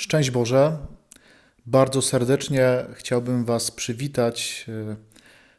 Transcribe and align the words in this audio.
Szczęść 0.00 0.30
Boże. 0.30 0.76
Bardzo 1.66 2.02
serdecznie 2.02 2.86
chciałbym 2.94 3.44
Was 3.44 3.70
przywitać 3.70 4.66
e, 4.68 4.96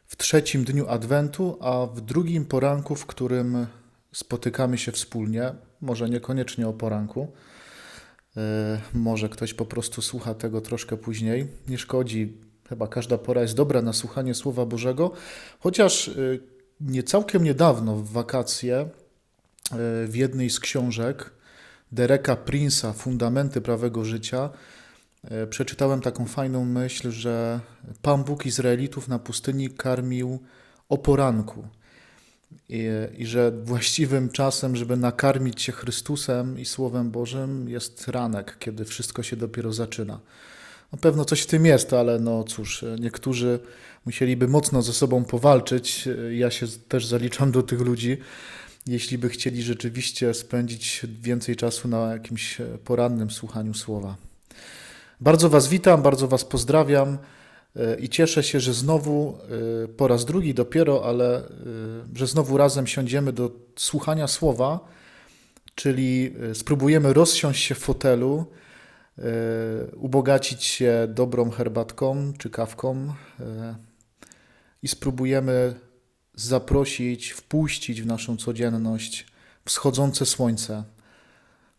w 0.06 0.16
trzecim 0.16 0.64
dniu 0.64 0.88
Adwentu, 0.88 1.58
a 1.60 1.86
w 1.86 2.00
drugim 2.00 2.44
poranku, 2.44 2.94
w 2.96 3.06
którym 3.06 3.66
spotykamy 4.12 4.78
się 4.78 4.92
wspólnie. 4.92 5.52
Może 5.80 6.10
niekoniecznie 6.10 6.68
o 6.68 6.72
poranku. 6.72 7.32
E, 8.36 8.80
może 8.94 9.28
ktoś 9.28 9.54
po 9.54 9.64
prostu 9.64 10.02
słucha 10.02 10.34
tego 10.34 10.60
troszkę 10.60 10.96
później. 10.96 11.46
Nie 11.68 11.78
szkodzi. 11.78 12.36
Chyba 12.68 12.88
każda 12.88 13.18
pora 13.18 13.42
jest 13.42 13.54
dobra 13.54 13.82
na 13.82 13.92
słuchanie 13.92 14.34
Słowa 14.34 14.66
Bożego. 14.66 15.12
Chociaż 15.60 16.08
e, 16.08 16.12
nie 16.80 17.02
całkiem 17.02 17.44
niedawno, 17.44 17.96
w 17.96 18.12
wakacje, 18.12 18.88
w 20.06 20.12
jednej 20.14 20.50
z 20.50 20.60
książek, 20.60 21.30
Dereka 21.92 22.36
Prince'a 22.36 22.92
Fundamenty 22.94 23.60
prawego 23.60 24.04
życia 24.04 24.50
e, 25.24 25.46
przeczytałem 25.46 26.00
taką 26.00 26.26
fajną 26.26 26.64
myśl, 26.64 27.10
że 27.10 27.60
Pan 28.02 28.24
Bóg 28.24 28.46
Izraelitów 28.46 29.08
na 29.08 29.18
pustyni 29.18 29.70
karmił 29.70 30.38
o 30.88 30.98
poranku. 30.98 31.68
I, 32.68 32.86
I, 33.18 33.26
że 33.26 33.52
właściwym 33.64 34.28
czasem, 34.28 34.76
żeby 34.76 34.96
nakarmić 34.96 35.62
się 35.62 35.72
Chrystusem 35.72 36.58
i 36.58 36.64
Słowem 36.64 37.10
Bożym, 37.10 37.68
jest 37.68 38.08
ranek, 38.08 38.56
kiedy 38.58 38.84
wszystko 38.84 39.22
się 39.22 39.36
dopiero 39.36 39.72
zaczyna. 39.72 40.20
No 40.92 40.98
pewno 40.98 41.24
coś 41.24 41.40
w 41.40 41.46
tym 41.46 41.66
jest, 41.66 41.92
ale 41.92 42.18
no 42.18 42.44
cóż, 42.44 42.84
niektórzy 42.98 43.58
musieliby 44.06 44.48
mocno 44.48 44.82
ze 44.82 44.92
sobą 44.92 45.24
powalczyć. 45.24 46.08
Ja 46.30 46.50
się 46.50 46.66
też 46.88 47.06
zaliczam 47.06 47.52
do 47.52 47.62
tych 47.62 47.80
ludzi 47.80 48.18
jeśli 48.86 49.18
by 49.18 49.28
chcieli 49.28 49.62
rzeczywiście 49.62 50.34
spędzić 50.34 51.06
więcej 51.20 51.56
czasu 51.56 51.88
na 51.88 52.12
jakimś 52.12 52.58
porannym 52.84 53.30
słuchaniu 53.30 53.74
słowa. 53.74 54.16
Bardzo 55.20 55.48
Was 55.48 55.68
witam, 55.68 56.02
bardzo 56.02 56.28
Was 56.28 56.44
pozdrawiam 56.44 57.18
e, 57.76 57.98
i 58.00 58.08
cieszę 58.08 58.42
się, 58.42 58.60
że 58.60 58.74
znowu 58.74 59.38
e, 59.84 59.88
po 59.88 60.08
raz 60.08 60.24
drugi 60.24 60.54
dopiero, 60.54 61.04
ale 61.04 61.38
e, 61.38 61.42
że 62.14 62.26
znowu 62.26 62.56
razem 62.56 62.86
siądziemy 62.86 63.32
do 63.32 63.50
słuchania 63.76 64.26
słowa, 64.26 64.80
czyli 65.74 66.34
spróbujemy 66.54 67.12
rozsiąść 67.12 67.64
się 67.64 67.74
w 67.74 67.78
fotelu, 67.78 68.46
ubogacić 69.96 70.64
się 70.64 71.08
dobrą 71.08 71.50
herbatką 71.50 72.32
czy 72.38 72.50
kawką 72.50 73.12
i 74.82 74.88
spróbujemy 74.88 75.74
zaprosić, 76.34 77.30
wpuścić 77.30 78.02
w 78.02 78.06
naszą 78.06 78.36
codzienność 78.36 79.26
wschodzące 79.64 80.26
słońce, 80.26 80.84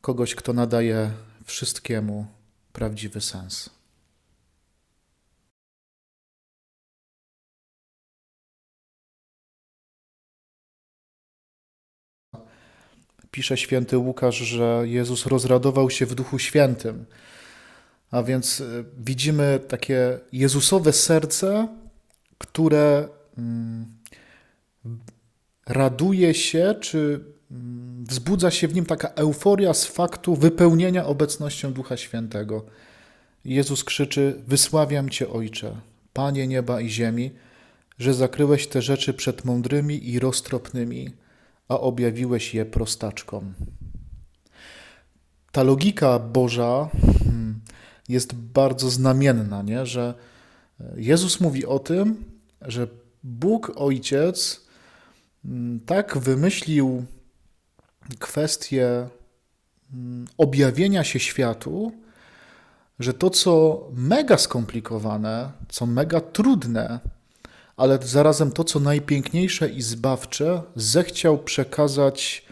kogoś, 0.02 0.36
kto 0.36 0.54
nadaje 0.54 1.12
wszystkiemu 1.46 2.28
prawdziwy 2.74 3.22
sens. 3.22 3.70
Pisze 13.32 13.58
święty 13.58 13.98
Łukasz, 13.98 14.38
że 14.38 14.84
Jezus 14.86 15.26
rozradował 15.26 15.90
się 15.90 16.06
w 16.06 16.16
Duchu 16.16 16.40
Świętym. 16.40 17.06
A 18.12 18.24
więc 18.24 18.62
e, 18.62 18.84
widzimy 18.98 19.60
takie 19.68 20.20
Jezusowe 20.32 20.94
serce, 20.94 21.68
które 22.38 23.08
mm, 23.38 24.03
raduje 25.68 26.34
się, 26.34 26.76
czy 26.82 27.26
mm, 27.52 28.06
wzbudza 28.06 28.52
się 28.52 28.68
w 28.68 28.76
nim 28.76 28.86
taka 28.86 29.08
euforia 29.08 29.74
z 29.74 29.86
faktu 29.86 30.36
wypełnienia 30.36 31.06
obecnością 31.06 31.74
Ducha 31.74 31.98
Świętego. 31.98 32.66
Jezus 33.46 33.84
krzyczy: 33.84 34.42
Wysławiam 34.48 35.10
Cię, 35.10 35.30
Ojcze, 35.30 35.76
Panie 36.14 36.48
nieba 36.48 36.82
i 36.82 36.90
ziemi, 36.90 37.32
że 38.00 38.14
zakryłeś 38.14 38.68
te 38.68 38.82
rzeczy 38.82 39.14
przed 39.14 39.46
mądrymi 39.46 40.10
i 40.10 40.20
roztropnymi, 40.20 41.10
a 41.68 41.80
objawiłeś 41.80 42.54
je 42.54 42.66
prostaczkom. 42.66 43.54
Ta 45.52 45.64
logika 45.64 46.20
Boża 46.20 46.90
hmm, 47.24 47.62
jest 48.10 48.36
bardzo 48.36 48.90
znamienna, 48.90 49.62
nie? 49.62 49.86
że 49.86 50.14
Jezus 50.96 51.40
mówi 51.40 51.66
o 51.66 51.80
tym, 51.80 52.26
że 52.62 52.88
Bóg 53.24 53.72
Ojciec 53.76 54.63
tak 55.86 56.18
wymyślił 56.18 57.06
kwestię 58.20 59.08
mm, 59.94 60.28
objawienia 60.38 61.04
się 61.04 61.20
światu, 61.20 61.92
że 63.00 63.14
to, 63.14 63.30
co 63.30 63.84
mega 63.94 64.38
skomplikowane, 64.38 65.52
co 65.70 65.86
mega 65.86 66.22
trudne, 66.22 67.00
ale 67.78 68.00
zarazem 68.02 68.52
to, 68.52 68.64
co 68.64 68.80
najpiękniejsze 68.80 69.70
i 69.70 69.82
zbawcze, 69.82 70.62
zechciał 70.76 71.38
przekazać 71.38 72.46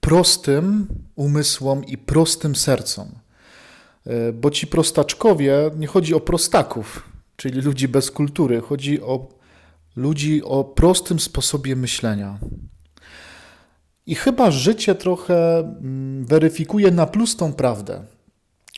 prostym 0.00 0.86
umysłom 1.16 1.84
i 1.84 1.98
prostym 1.98 2.56
sercom. 2.56 3.08
E, 4.06 4.32
bo 4.32 4.50
ci 4.50 4.66
prostaczkowie, 4.66 5.70
nie 5.76 5.86
chodzi 5.86 6.14
o 6.14 6.20
prostaków, 6.20 7.10
czyli 7.36 7.60
ludzi 7.60 7.88
bez 7.88 8.10
kultury, 8.10 8.60
chodzi 8.60 9.02
o 9.02 9.39
ludzi 9.96 10.42
o 10.44 10.64
prostym 10.64 11.20
sposobie 11.20 11.76
myślenia. 11.76 12.38
I 14.06 14.14
chyba 14.14 14.50
życie 14.50 14.94
trochę 14.94 15.58
mm, 15.58 16.26
weryfikuje 16.26 16.90
na 16.90 17.06
plus 17.06 17.36
tą 17.36 17.52
prawdę. 17.52 18.04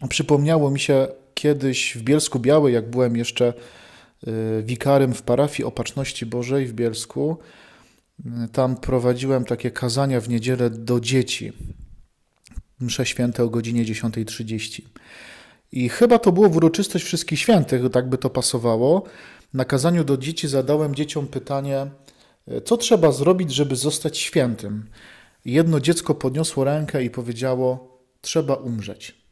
Przypomniało 0.09 0.71
mi 0.71 0.81
się 0.81 1.09
kiedyś 1.35 1.97
w 1.97 2.03
Bielsku 2.03 2.39
Białej, 2.39 2.75
jak 2.75 2.91
byłem 2.91 3.17
jeszcze 3.17 3.55
y, 4.29 4.63
wikarym 4.63 5.15
w 5.15 5.23
parafii 5.23 5.65
Opatrzności 5.65 6.27
Bożej 6.27 6.67
w 6.67 6.73
Bielsku. 6.73 7.37
Y, 8.21 8.49
tam 8.53 8.77
prowadziłem 8.77 9.45
takie 9.45 9.71
kazania 9.71 10.21
w 10.21 10.29
niedzielę 10.29 10.71
do 10.71 11.01
dzieci. 11.01 11.53
Msze 12.81 13.07
święte 13.07 13.45
o 13.45 13.49
godzinie 13.49 13.85
10.30. 13.85 14.83
I 15.73 15.89
chyba 15.89 16.19
to 16.19 16.33
było 16.33 16.49
w 16.49 16.57
uroczystość 16.57 17.05
Wszystkich 17.05 17.39
Świętych, 17.39 17.83
tak 17.93 18.09
by 18.09 18.19
to 18.19 18.31
pasowało 18.31 19.05
na 19.55 19.65
kazaniu 19.65 20.05
do 20.05 20.17
dzieci 20.17 20.49
zadałem 20.49 20.95
dzieciom 20.95 21.27
pytanie, 21.27 21.87
e, 22.49 22.61
co 22.61 22.77
trzeba 22.77 23.13
zrobić, 23.13 23.55
żeby 23.55 23.77
zostać 23.77 24.19
świętym. 24.19 24.91
Jedno 25.45 25.81
dziecko 25.81 26.15
podniosło 26.15 26.65
rękę 26.65 27.05
i 27.05 27.11
powiedziało: 27.11 27.99
Trzeba 28.21 28.55
umrzeć. 28.55 29.23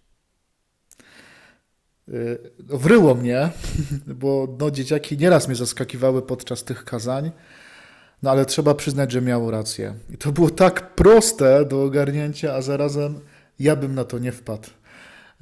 E, 2.09 2.13
wryło 2.59 3.15
mnie, 3.15 3.51
bo 4.21 4.57
no, 4.59 4.71
dzieciaki 4.71 5.19
nieraz 5.19 5.49
mnie 5.49 5.57
zaskakiwały 5.57 6.23
podczas 6.23 6.65
tych 6.65 6.85
kazań, 6.85 7.31
no 8.23 8.31
ale 8.31 8.47
trzeba 8.47 8.75
przyznać, 8.75 9.13
że 9.13 9.23
miało 9.23 9.51
rację. 9.51 9.95
I 10.11 10.19
to 10.19 10.33
było 10.33 10.51
tak 10.51 10.95
proste 10.95 11.65
do 11.65 11.83
ogarnięcia, 11.83 12.55
a 12.55 12.63
zarazem 12.63 13.21
ja 13.59 13.77
bym 13.77 13.95
na 13.95 14.05
to 14.05 14.19
nie 14.19 14.33
wpadł. 14.33 14.69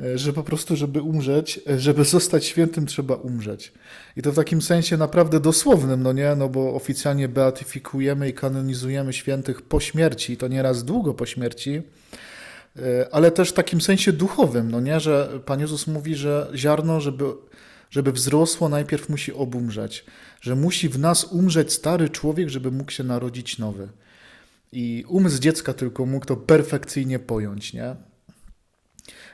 E, 0.01 0.19
że 0.19 0.33
po 0.33 0.43
prostu, 0.43 0.77
żeby 0.77 1.03
umrzeć, 1.03 1.61
e, 1.71 1.81
żeby 1.81 2.05
zostać 2.05 2.45
świętym, 2.45 2.87
trzeba 2.87 3.15
umrzeć. 3.15 3.73
I 4.17 4.23
to 4.23 4.33
w 4.33 4.37
takim 4.37 4.63
sensie 4.63 4.97
naprawdę 4.97 5.41
dosłownym, 5.41 6.03
no 6.03 6.13
nie, 6.13 6.35
no 6.37 6.49
bo 6.49 6.75
oficjalnie 6.75 7.29
beatyfikujemy 7.29 8.29
i 8.29 8.33
kanonizujemy 8.33 9.13
świętych 9.13 9.63
po 9.63 9.81
śmierci, 9.81 10.37
to 10.37 10.49
nieraz 10.49 10.85
długo 10.85 11.15
po 11.15 11.27
śmierci, 11.27 11.83
e, 12.77 13.09
ale 13.13 13.31
też 13.31 13.49
w 13.51 13.53
takim 13.53 13.81
sensie 13.81 14.13
duchowym, 14.13 14.71
no 14.71 14.81
nie, 14.81 15.01
że 15.01 15.41
Pan 15.47 15.61
Jezus 15.61 15.87
mówi, 15.87 16.15
że 16.15 16.51
ziarno, 16.55 17.01
żeby, 17.01 17.25
żeby 17.91 18.13
wzrosło, 18.13 18.69
najpierw 18.69 19.09
musi 19.09 19.33
obumrzeć, 19.33 20.05
że 20.41 20.57
musi 20.57 20.89
w 20.89 20.99
nas 20.99 21.25
umrzeć 21.25 21.73
stary 21.73 22.09
człowiek, 22.09 22.49
żeby 22.49 22.71
mógł 22.71 22.91
się 22.91 23.05
narodzić 23.05 23.59
nowy. 23.59 23.89
I 24.73 25.05
umysł 25.09 25.41
dziecka 25.41 25.75
tylko 25.75 26.07
mógł 26.07 26.27
to 26.27 26.37
perfekcyjnie 26.37 27.19
pojąć, 27.19 27.73
nie? 27.73 28.08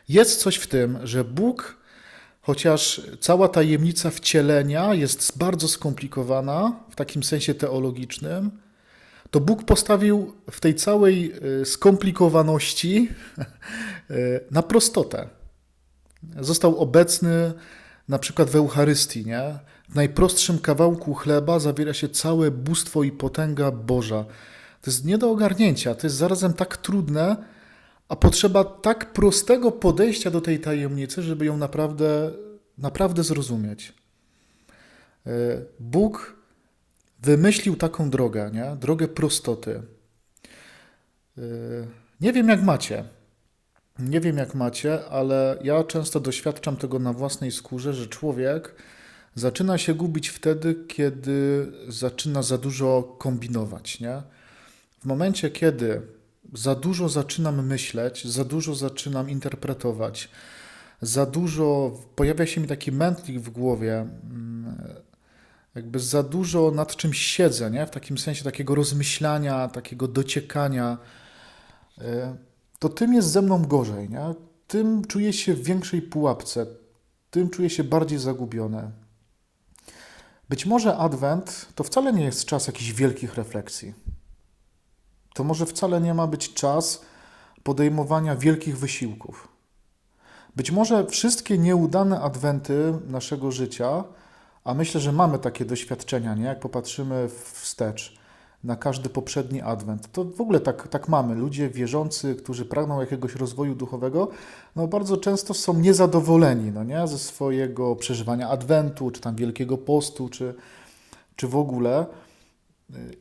Jest 0.09 0.41
coś 0.41 0.57
w 0.57 0.67
tym, 0.67 0.99
że 1.03 1.25
Bóg, 1.25 1.77
chociaż 2.41 3.01
cała 3.21 3.49
tajemnica 3.49 4.11
wcielenia 4.11 4.95
jest 4.95 5.39
bardzo 5.39 5.69
skomplikowana 5.69 6.73
w 6.91 6.97
takim 6.97 7.23
sensie 7.23 7.55
teologicznym, 7.55 8.51
to 9.31 9.41
Bóg 9.41 9.65
postawił 9.65 10.33
w 10.51 10.61
tej 10.61 10.75
całej 10.75 11.33
y, 11.63 11.65
skomplikowaności 11.65 13.09
y, 14.11 14.41
na 14.51 14.63
prostotę. 14.63 15.29
Został 16.41 16.79
obecny 16.79 17.53
na 18.09 18.19
przykład 18.19 18.51
w 18.51 18.57
Eucharystii. 18.57 19.27
Nie? 19.27 19.59
W 19.89 19.95
najprostszym 19.95 20.59
kawałku 20.59 21.15
chleba 21.15 21.59
zawiera 21.59 21.95
się 21.95 22.09
całe 22.09 22.51
bóstwo 22.51 23.03
i 23.03 23.13
potęga 23.13 23.71
Boża. 23.71 24.25
To 24.83 24.91
jest 24.91 25.05
nie 25.05 25.19
do 25.19 25.31
ogarnięcia, 25.31 25.95
to 25.95 26.07
jest 26.07 26.17
zarazem 26.17 26.53
tak 26.53 26.77
trudne, 26.77 27.37
a 28.09 28.17
potrzeba 28.17 28.65
tak 28.65 29.13
prostego 29.13 29.73
podejścia 29.73 30.31
do 30.31 30.41
tej 30.41 30.61
tajemnicy, 30.61 31.23
żeby 31.23 31.45
ją 31.45 31.57
naprawdę, 31.57 32.31
naprawdę 32.79 33.23
zrozumieć. 33.23 33.93
E, 35.27 35.31
Bóg 35.81 36.37
wymyślił 37.23 37.77
taką 37.77 38.11
drogę, 38.11 38.51
nie? 38.55 38.77
drogę 38.77 39.09
prostoty. 39.09 39.83
E, 41.39 41.43
nie 42.21 42.33
wiem, 42.33 42.49
jak 42.49 42.63
macie, 42.63 43.05
Nie 43.99 44.21
wiem 44.21 44.37
jak 44.37 44.55
macie, 44.55 45.05
ale 45.05 45.59
ja 45.63 45.85
często 45.85 46.21
doświadczam 46.21 46.77
tego 46.77 46.99
na 46.99 47.13
własnej 47.13 47.53
skórze, 47.53 47.95
że 47.95 48.07
człowiek 48.07 48.75
zaczyna 49.35 49.79
się 49.79 49.95
gubić 49.95 50.29
wtedy, 50.29 50.75
kiedy 50.89 51.67
zaczyna 51.89 52.43
za 52.43 52.59
dużo 52.59 53.03
kombinować. 53.19 54.01
Nie? 54.01 54.23
W 55.01 55.05
momencie, 55.05 55.51
kiedy 55.51 56.03
za 56.55 56.75
dużo 56.75 57.09
zaczynam 57.09 57.67
myśleć, 57.67 58.25
za 58.25 58.45
dużo 58.45 58.75
zaczynam 58.75 59.31
interpretować, 59.31 60.29
za 61.03 61.27
dużo 61.27 61.99
pojawia 62.17 62.47
się 62.47 62.61
mi 62.61 62.69
taki 62.69 62.93
mętlik 62.93 63.41
w 63.41 63.51
głowie, 63.51 63.95
mm, 64.01 64.77
jakby 65.75 66.01
za 66.01 66.23
dużo 66.23 66.71
nad 66.71 66.97
czymś 66.97 67.19
siedzę, 67.19 67.71
nie? 67.71 67.87
w 67.87 67.91
takim 67.91 68.19
sensie 68.19 68.45
takiego 68.45 68.75
rozmyślania, 68.75 69.69
takiego 69.69 70.09
dociekania, 70.09 70.99
y, 71.99 72.03
to 72.79 72.89
tym 72.89 73.15
jest 73.15 73.29
ze 73.29 73.43
mną 73.43 73.63
gorzej. 73.63 74.09
Nie? 74.11 74.35
Tym 74.69 75.05
czuję 75.05 75.33
się 75.33 75.55
w 75.55 75.63
większej 75.63 76.03
pułapce, 76.03 76.67
tym 77.31 77.51
czuję 77.51 77.71
się 77.71 77.85
bardziej 77.85 78.19
zagubiony. 78.19 78.91
Być 80.49 80.67
może 80.67 80.97
Adwent 80.97 81.69
to 81.75 81.85
wcale 81.85 82.13
nie 82.13 82.25
jest 82.25 82.45
czas 82.45 82.67
jakichś 82.67 82.93
wielkich 82.93 83.35
refleksji. 83.35 83.95
To 85.35 85.45
może 85.45 85.67
wcale 85.67 86.01
nie 86.01 86.15
ma 86.15 86.27
być 86.27 86.55
czas 86.55 87.01
podejmowania 87.63 88.37
wielkich 88.37 88.79
wysiłków. 88.79 89.49
Być 90.57 90.71
może 90.71 91.07
wszystkie 91.07 91.59
nieudane 91.59 92.21
adwenty 92.21 92.99
naszego 93.09 93.51
życia, 93.51 94.05
a 94.65 94.75
myślę, 94.75 95.01
że 95.01 95.13
mamy 95.13 95.39
takie 95.39 95.65
doświadczenia, 95.65 96.35
nie? 96.35 96.45
jak 96.45 96.61
popatrzymy 96.61 97.29
wstecz 97.53 98.19
na 98.65 98.77
każdy 98.77 99.09
poprzedni 99.09 99.63
adwent, 99.63 100.13
to 100.13 100.25
w 100.25 100.41
ogóle 100.41 100.61
tak, 100.61 100.89
tak 100.89 101.09
mamy. 101.09 101.35
Ludzie 101.35 101.69
wierzący, 101.69 102.35
którzy 102.35 102.65
pragną 102.65 103.01
jakiegoś 103.01 103.35
rozwoju 103.35 103.75
duchowego, 103.75 104.29
no 104.77 104.87
bardzo 104.87 105.17
często 105.17 105.55
są 105.55 105.75
niezadowoleni 105.75 106.73
no 106.73 106.85
nie? 106.85 107.07
ze 107.07 107.19
swojego 107.19 107.97
przeżywania 107.97 108.49
adwentu, 108.49 109.11
czy 109.11 109.21
tam 109.21 109.37
wielkiego 109.37 109.79
postu, 109.79 110.29
czy, 110.29 110.55
czy 111.37 111.49
w 111.49 111.57
ogóle. 111.57 112.07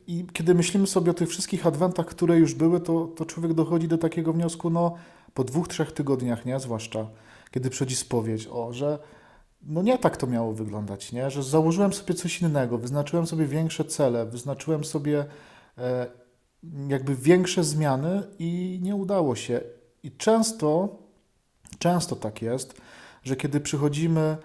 I 0.06 0.26
kiedy 0.32 0.54
myślimy 0.54 0.86
sobie 0.86 1.10
o 1.10 1.14
tych 1.14 1.28
wszystkich 1.28 1.66
adwentach, 1.66 2.06
które 2.06 2.38
już 2.38 2.54
były, 2.54 2.80
to, 2.80 3.06
to 3.06 3.24
człowiek 3.24 3.54
dochodzi 3.54 3.88
do 3.88 3.98
takiego 3.98 4.32
wniosku, 4.32 4.70
no 4.70 4.94
po 5.34 5.44
dwóch, 5.44 5.68
trzech 5.68 5.92
tygodniach, 5.92 6.46
nie? 6.46 6.60
Zwłaszcza 6.60 7.06
kiedy 7.54 7.70
przychodzi 7.70 7.96
spowiedź, 7.96 8.46
o, 8.46 8.72
że 8.72 8.98
no 9.62 9.82
nie 9.82 9.98
tak 9.98 10.16
to 10.16 10.26
miało 10.26 10.52
wyglądać, 10.52 11.12
nie? 11.12 11.30
Że 11.30 11.42
założyłem 11.42 11.92
sobie 11.92 12.14
coś 12.14 12.42
innego, 12.42 12.78
wyznaczyłem 12.78 13.26
sobie 13.26 13.46
większe 13.46 13.84
cele, 13.84 14.26
wyznaczyłem 14.26 14.84
sobie 14.84 15.24
e, 15.78 16.06
jakby 16.88 17.16
większe 17.16 17.64
zmiany 17.64 18.22
i 18.38 18.78
nie 18.82 18.94
udało 18.94 19.36
się. 19.36 19.60
I 20.02 20.12
często, 20.12 20.98
często 21.78 22.16
tak 22.16 22.42
jest, 22.42 22.80
że 23.22 23.36
kiedy 23.36 23.60
przychodzimy 23.60 24.36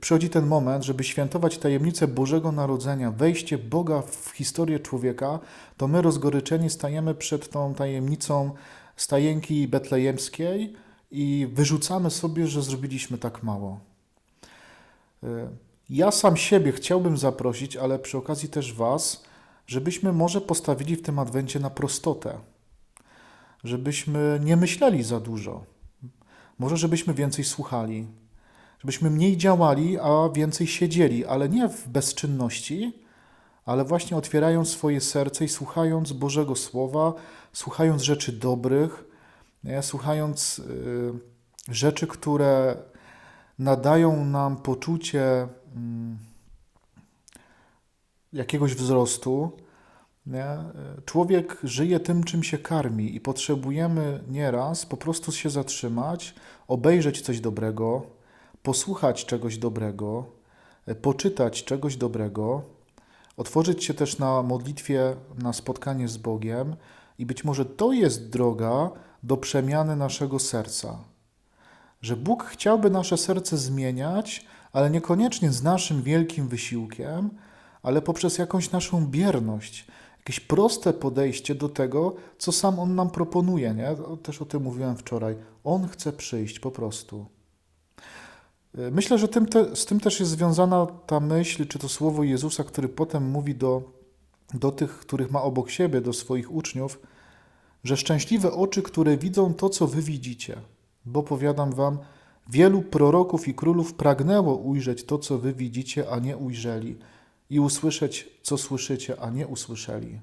przychodzi 0.00 0.30
ten 0.30 0.46
moment, 0.46 0.84
żeby 0.84 1.04
świętować 1.04 1.58
tajemnicę 1.58 2.08
Bożego 2.08 2.52
Narodzenia, 2.52 3.10
wejście 3.10 3.58
Boga 3.58 4.02
w 4.02 4.30
historię 4.34 4.80
człowieka, 4.80 5.38
to 5.76 5.88
my 5.88 6.02
rozgoryczeni 6.02 6.70
stajemy 6.70 7.14
przed 7.14 7.48
tą 7.48 7.74
tajemnicą 7.74 8.50
stajenki 8.96 9.68
betlejemskiej 9.68 10.74
i 11.10 11.48
wyrzucamy 11.52 12.10
sobie, 12.10 12.46
że 12.46 12.62
zrobiliśmy 12.62 13.18
tak 13.18 13.42
mało. 13.42 13.80
Yy, 15.22 15.48
ja 15.90 16.10
sam 16.10 16.36
siebie 16.36 16.72
chciałbym 16.72 17.18
zaprosić, 17.18 17.76
ale 17.76 17.98
przy 17.98 18.18
okazji 18.18 18.48
też 18.48 18.74
Was, 18.74 19.24
żebyśmy 19.66 20.12
może 20.12 20.40
postawili 20.40 20.96
w 20.96 21.02
tym 21.02 21.18
adwencie 21.18 21.60
na 21.60 21.70
prostotę, 21.70 22.38
żebyśmy 23.64 24.40
nie 24.44 24.56
myśleli 24.56 25.02
za 25.02 25.20
dużo, 25.20 25.64
może 26.58 26.76
żebyśmy 26.76 27.14
więcej 27.14 27.44
słuchali, 27.44 28.06
żebyśmy 28.80 29.10
mniej 29.10 29.36
działali, 29.36 29.98
a 29.98 30.28
więcej 30.34 30.66
siedzieli, 30.66 31.26
ale 31.26 31.48
nie 31.48 31.68
w 31.68 31.88
bezczynności, 31.88 32.92
ale 33.64 33.84
właśnie 33.84 34.16
otwierając 34.16 34.68
swoje 34.68 35.00
serce 35.00 35.44
i 35.44 35.48
słuchając 35.48 36.12
Bożego 36.12 36.56
Słowa, 36.56 37.14
słuchając 37.52 38.02
rzeczy 38.02 38.32
dobrych, 38.32 39.04
słuchając 39.80 40.58
y, 40.58 41.12
rzeczy, 41.68 42.06
które 42.06 42.76
nadają 43.58 44.24
nam 44.24 44.56
poczucie 44.56 45.42
y, 45.42 45.48
jakiegoś 48.32 48.74
wzrostu. 48.74 49.56
Człowiek 51.04 51.58
żyje 51.62 52.00
tym, 52.00 52.24
czym 52.24 52.42
się 52.42 52.58
karmi, 52.58 53.16
i 53.16 53.20
potrzebujemy 53.20 54.24
nieraz 54.28 54.86
po 54.86 54.96
prostu 54.96 55.32
się 55.32 55.50
zatrzymać, 55.50 56.34
obejrzeć 56.68 57.20
coś 57.20 57.40
dobrego, 57.40 58.19
posłuchać 58.62 59.26
czegoś 59.26 59.58
dobrego, 59.58 60.24
e, 60.86 60.94
poczytać 60.94 61.64
czegoś 61.64 61.96
dobrego, 61.96 62.62
otworzyć 63.36 63.84
się 63.84 63.94
też 63.94 64.18
na 64.18 64.42
modlitwie, 64.42 65.16
na 65.38 65.52
spotkanie 65.52 66.08
z 66.08 66.16
Bogiem 66.16 66.76
i 67.18 67.26
być 67.26 67.44
może 67.44 67.64
to 67.64 67.92
jest 67.92 68.30
droga 68.30 68.90
do 69.22 69.36
przemiany 69.36 69.96
naszego 69.96 70.38
serca. 70.38 70.98
Że 72.02 72.16
Bóg 72.16 72.44
chciałby 72.44 72.90
nasze 72.90 73.16
serce 73.16 73.58
zmieniać, 73.58 74.46
ale 74.72 74.90
niekoniecznie 74.90 75.52
z 75.52 75.62
naszym 75.62 76.02
wielkim 76.02 76.48
wysiłkiem, 76.48 77.30
ale 77.82 78.02
poprzez 78.02 78.38
jakąś 78.38 78.70
naszą 78.70 79.06
bierność, 79.06 79.86
jakieś 80.18 80.40
proste 80.40 80.92
podejście 80.92 81.54
do 81.54 81.68
tego, 81.68 82.14
co 82.38 82.52
sam 82.52 82.78
On 82.78 82.94
nam 82.94 83.10
proponuje. 83.10 83.74
Nie? 83.74 83.96
Też 84.22 84.42
o 84.42 84.44
tym 84.44 84.62
mówiłem 84.62 84.96
wczoraj. 84.96 85.36
On 85.64 85.88
chce 85.88 86.12
przyjść 86.12 86.60
po 86.60 86.70
prostu. 86.70 87.26
Myślę, 88.74 89.18
że 89.18 89.28
tym 89.28 89.46
te, 89.46 89.76
z 89.76 89.86
tym 89.86 90.00
też 90.00 90.20
jest 90.20 90.32
związana 90.32 90.86
ta 90.86 91.20
myśl, 91.20 91.66
czy 91.66 91.78
to 91.78 91.88
słowo 91.88 92.24
Jezusa, 92.24 92.64
który 92.64 92.88
potem 92.88 93.30
mówi 93.30 93.54
do, 93.54 93.82
do 94.54 94.72
tych, 94.72 94.98
których 94.98 95.30
ma 95.30 95.42
obok 95.42 95.70
siebie, 95.70 96.00
do 96.00 96.12
swoich 96.12 96.52
uczniów, 96.52 96.98
że 97.84 97.96
szczęśliwe 97.96 98.52
oczy, 98.52 98.82
które 98.82 99.16
widzą 99.16 99.54
to, 99.54 99.68
co 99.68 99.86
wy 99.86 100.02
widzicie, 100.02 100.56
bo 101.04 101.22
powiadam 101.22 101.72
wam, 101.72 101.98
wielu 102.48 102.82
proroków 102.82 103.48
i 103.48 103.54
królów 103.54 103.94
pragnęło 103.94 104.56
ujrzeć 104.56 105.04
to, 105.04 105.18
co 105.18 105.38
wy 105.38 105.52
widzicie, 105.52 106.10
a 106.10 106.18
nie 106.18 106.36
ujrzeli, 106.36 106.98
i 107.50 107.60
usłyszeć, 107.60 108.28
co 108.42 108.58
słyszycie, 108.58 109.20
a 109.20 109.30
nie 109.30 109.46
usłyszeli. 109.46 110.20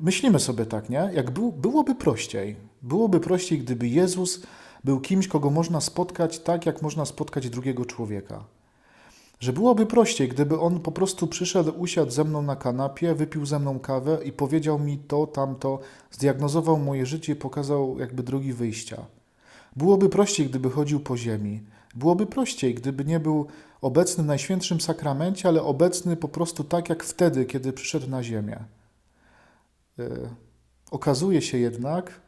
Myślimy 0.00 0.38
sobie 0.38 0.66
tak, 0.66 0.90
nie? 0.90 1.10
Jak 1.14 1.30
był, 1.30 1.52
byłoby 1.52 1.94
prościej. 1.94 2.56
Byłoby 2.82 3.20
prościej, 3.20 3.58
gdyby 3.58 3.88
Jezus 3.88 4.42
był 4.84 5.00
kimś, 5.00 5.28
kogo 5.28 5.50
można 5.50 5.80
spotkać 5.80 6.38
tak, 6.38 6.66
jak 6.66 6.82
można 6.82 7.04
spotkać 7.04 7.50
drugiego 7.50 7.84
człowieka. 7.84 8.44
Że 9.40 9.52
byłoby 9.52 9.86
prościej, 9.86 10.28
gdyby 10.28 10.60
on 10.60 10.80
po 10.80 10.92
prostu 10.92 11.26
przyszedł, 11.26 11.72
usiadł 11.80 12.10
ze 12.10 12.24
mną 12.24 12.42
na 12.42 12.56
kanapie, 12.56 13.14
wypił 13.14 13.46
ze 13.46 13.58
mną 13.58 13.78
kawę 13.78 14.18
i 14.24 14.32
powiedział 14.32 14.78
mi 14.78 14.98
to, 14.98 15.26
tamto, 15.26 15.78
zdiagnozował 16.10 16.78
moje 16.78 17.06
życie 17.06 17.36
pokazał 17.36 17.98
jakby 17.98 18.22
drogi 18.22 18.52
wyjścia. 18.52 19.04
Byłoby 19.76 20.08
prościej, 20.08 20.46
gdyby 20.46 20.70
chodził 20.70 21.00
po 21.00 21.16
ziemi. 21.16 21.62
Byłoby 21.94 22.26
prościej, 22.26 22.74
gdyby 22.74 23.04
nie 23.04 23.20
był 23.20 23.46
obecny 23.80 24.24
w 24.24 24.26
Najświętszym 24.26 24.80
Sakramencie, 24.80 25.48
ale 25.48 25.62
obecny 25.62 26.16
po 26.16 26.28
prostu 26.28 26.64
tak 26.64 26.88
jak 26.88 27.04
wtedy, 27.04 27.44
kiedy 27.44 27.72
przyszedł 27.72 28.10
na 28.10 28.22
ziemię. 28.22 28.64
Yy, 29.98 30.30
okazuje 30.90 31.42
się 31.42 31.58
jednak, 31.58 32.20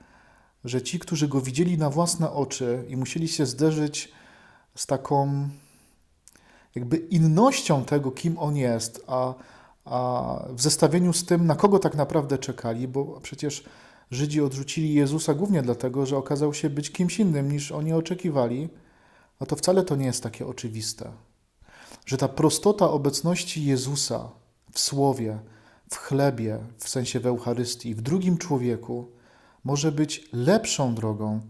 że 0.64 0.82
ci, 0.82 0.98
którzy 0.98 1.28
go 1.28 1.40
widzieli 1.40 1.78
na 1.78 1.90
własne 1.90 2.32
oczy 2.32 2.84
i 2.88 2.96
musieli 2.96 3.28
się 3.28 3.46
zderzyć 3.46 4.12
z 4.74 4.86
taką 4.86 5.48
jakby 6.74 6.96
innością 6.96 7.84
tego, 7.84 8.10
kim 8.10 8.38
on 8.38 8.56
jest, 8.56 9.04
a, 9.06 9.34
a 9.84 10.44
w 10.50 10.62
zestawieniu 10.62 11.12
z 11.12 11.24
tym, 11.24 11.46
na 11.46 11.56
kogo 11.56 11.78
tak 11.78 11.94
naprawdę 11.94 12.38
czekali, 12.38 12.88
bo 12.88 13.20
przecież 13.20 13.64
Żydzi 14.12 14.40
odrzucili 14.40 14.94
Jezusa 14.94 15.34
głównie 15.34 15.62
dlatego, 15.62 16.06
że 16.06 16.16
okazał 16.16 16.54
się 16.54 16.70
być 16.70 16.90
kimś 16.90 17.18
innym 17.18 17.52
niż 17.52 17.72
oni 17.72 17.92
oczekiwali, 17.92 18.68
no 19.40 19.46
to 19.46 19.56
wcale 19.56 19.82
to 19.82 19.96
nie 19.96 20.06
jest 20.06 20.22
takie 20.22 20.46
oczywiste. 20.46 21.12
Że 22.06 22.16
ta 22.16 22.28
prostota 22.28 22.90
obecności 22.90 23.64
Jezusa 23.64 24.30
w 24.72 24.78
słowie, 24.78 25.38
w 25.90 25.96
chlebie, 25.96 26.58
w 26.78 26.88
sensie 26.88 27.20
w 27.20 27.26
Eucharystii, 27.26 27.94
w 27.94 28.00
drugim 28.00 28.38
człowieku, 28.38 29.12
może 29.64 29.92
być 29.92 30.28
lepszą 30.32 30.94
drogą 30.94 31.40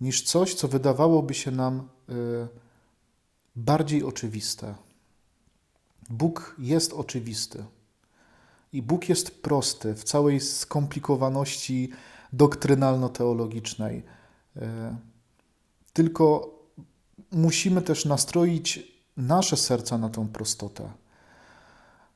niż 0.00 0.22
coś, 0.22 0.54
co 0.54 0.68
wydawałoby 0.68 1.34
się 1.34 1.50
nam 1.50 1.88
y, 2.08 2.12
bardziej 3.56 4.04
oczywiste. 4.04 4.74
Bóg 6.10 6.54
jest 6.58 6.92
oczywisty 6.92 7.64
i 8.72 8.82
Bóg 8.82 9.08
jest 9.08 9.42
prosty 9.42 9.94
w 9.94 10.04
całej 10.04 10.40
skomplikowaności 10.40 11.90
doktrynalno-teologicznej. 12.32 14.02
Y, 14.56 14.60
tylko 15.92 16.54
musimy 17.32 17.82
też 17.82 18.04
nastroić 18.04 18.92
nasze 19.16 19.56
serca 19.56 19.98
na 19.98 20.10
tą 20.10 20.28
prostotę. 20.28 21.01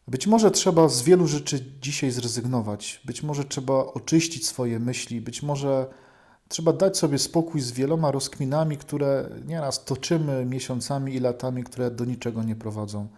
Być 0.09 0.27
może 0.27 0.51
trzeba 0.51 0.89
z 0.89 1.03
wielu 1.03 1.27
rzeczy 1.27 1.65
dzisiaj 1.81 2.11
zrezygnować, 2.11 3.01
być 3.05 3.23
może 3.23 3.45
trzeba 3.45 3.75
oczyścić 3.75 4.47
swoje 4.47 4.79
myśli, 4.79 5.21
być 5.21 5.43
może 5.43 5.87
Trzeba 6.49 6.73
dać 6.73 6.99
sobie 6.99 7.19
spokój 7.19 7.61
z 7.61 7.73
wieloma 7.73 8.11
rozkminami, 8.11 8.77
które 8.77 9.31
nieraz 9.47 9.85
toczymy 9.85 10.45
miesiącami 10.45 11.15
i 11.15 11.21
latami, 11.21 11.65
które 11.65 11.91
do 11.91 12.05
niczego 12.05 12.43
nie 12.43 12.57
prowadzą. 12.57 13.09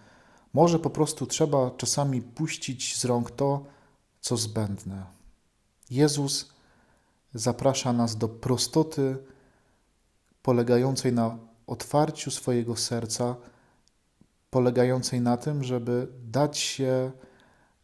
Może 0.55 0.79
po 0.79 0.91
prostu 0.91 1.27
trzeba 1.27 1.71
czasami 1.71 2.23
puścić 2.23 2.97
z 2.97 3.05
rąk 3.05 3.31
to, 3.31 3.65
co 4.21 4.37
zbędne. 4.37 5.07
Jezus 5.91 6.53
zaprasza 7.35 7.93
nas 7.93 8.17
do 8.17 8.29
prostoty 8.29 9.17
polegającej 10.43 11.13
na 11.13 11.39
otwarciu 11.67 12.31
swojego 12.31 12.77
serca, 12.77 13.37
polegającej 14.51 15.21
na 15.21 15.37
tym, 15.37 15.65
żeby 15.65 16.09
dać 16.25 16.59
się 16.59 17.11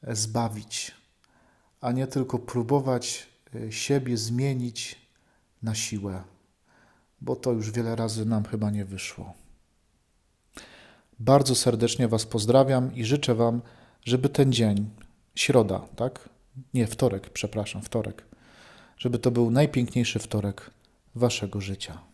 zbawić, 0.08 0.92
a 1.80 1.92
nie 1.92 2.06
tylko 2.06 2.38
próbować 2.38 3.26
e, 3.54 3.72
siebie 3.72 4.16
zmienić 4.16 4.98
na 5.62 5.74
siłę, 5.74 6.22
bo 7.20 7.36
to 7.36 7.52
już 7.52 7.70
wiele 7.70 7.96
razy 7.96 8.26
nam 8.26 8.44
chyba 8.44 8.70
nie 8.70 8.84
wyszło. 8.84 9.34
Bardzo 11.18 11.54
serdecznie 11.54 12.08
Was 12.08 12.26
pozdrawiam 12.26 12.94
i 12.94 13.04
życzę 13.04 13.34
Wam, 13.34 13.62
żeby 14.04 14.28
ten 14.28 14.52
dzień, 14.52 14.90
środa, 15.34 15.88
tak? 15.96 16.28
Nie, 16.74 16.86
wtorek, 16.86 17.30
przepraszam, 17.30 17.82
wtorek, 17.82 18.24
żeby 18.98 19.18
to 19.18 19.30
był 19.30 19.50
najpiękniejszy 19.50 20.18
wtorek 20.18 20.70
Waszego 21.14 21.60
życia. 21.60 22.13